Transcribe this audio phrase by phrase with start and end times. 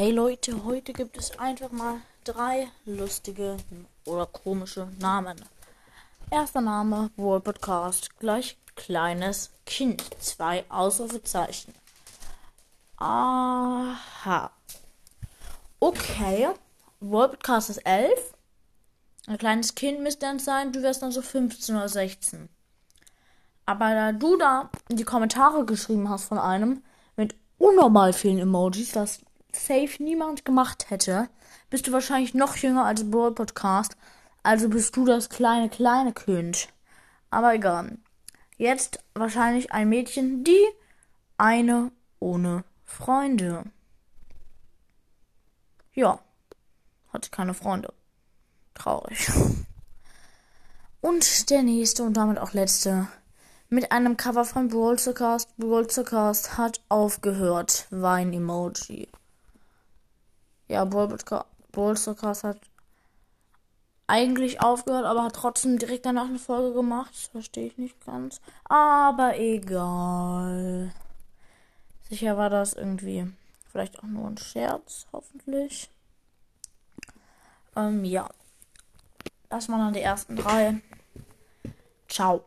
[0.00, 3.58] Hey Leute, heute gibt es einfach mal drei lustige
[4.06, 5.36] oder komische Namen.
[6.30, 11.74] Erster Name, World Podcast, gleich kleines Kind, zwei Ausrufezeichen.
[12.96, 14.50] Aha.
[15.80, 16.48] Okay,
[17.00, 18.32] World Podcast ist elf.
[19.26, 22.48] Ein kleines Kind müsste dann sein, du wärst dann so 15 oder 16.
[23.66, 26.82] Aber da du da die Kommentare geschrieben hast von einem
[27.16, 29.20] mit unnormal vielen Emojis, was
[29.54, 31.28] safe niemand gemacht hätte,
[31.70, 33.96] bist du wahrscheinlich noch jünger als Brawl Podcast.
[34.42, 36.68] Also bist du das kleine, kleine Kind.
[37.30, 37.98] Aber egal.
[38.56, 40.64] Jetzt wahrscheinlich ein Mädchen, die
[41.38, 43.64] eine ohne Freunde.
[45.92, 46.20] Ja.
[47.12, 47.92] Hat keine Freunde.
[48.74, 49.30] Traurig.
[51.00, 53.08] Und der nächste und damit auch letzte.
[53.68, 55.56] Mit einem Cover von Brawl Cast.
[55.56, 57.86] Brawl Cast hat aufgehört.
[57.90, 59.08] Wein-Emoji.
[60.70, 62.60] Ja, Brawl Stars hat
[64.06, 67.10] eigentlich aufgehört, aber hat trotzdem direkt danach eine Folge gemacht.
[67.12, 68.40] Das verstehe ich nicht ganz.
[68.66, 70.92] Aber egal.
[72.08, 73.32] Sicher war das irgendwie
[73.68, 75.90] vielleicht auch nur ein Scherz, hoffentlich.
[77.74, 78.28] Ähm, ja.
[79.48, 80.80] Das waren dann die ersten drei.
[82.08, 82.44] Ciao.